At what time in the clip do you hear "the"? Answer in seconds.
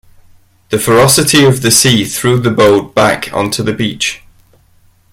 0.69-0.79, 1.61-1.69, 2.39-2.49, 3.61-3.71